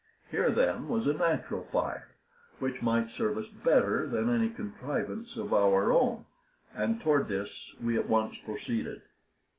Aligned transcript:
Here, 0.31 0.49
then, 0.49 0.87
was 0.87 1.05
a 1.05 1.13
natural 1.13 1.67
fire, 1.71 2.07
which 2.57 2.81
might 2.81 3.11
serve 3.11 3.37
us 3.37 3.45
better 3.63 4.07
than 4.07 4.31
any 4.33 4.49
contrivance 4.49 5.37
of 5.37 5.53
our 5.53 5.91
own, 5.91 6.25
and 6.73 6.99
toward 6.99 7.27
this 7.27 7.75
we 7.79 7.99
at 7.99 8.09
once 8.09 8.35
proceeded. 8.43 9.03